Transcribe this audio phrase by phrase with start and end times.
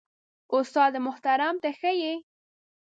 [0.57, 2.13] استاد محترم ته ښه يې؟